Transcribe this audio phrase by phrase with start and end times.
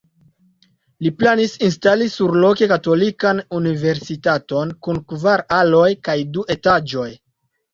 [1.07, 7.09] Li planis instali surloke katolikan universitaton kun kvar aloj kaj du etaĝoj.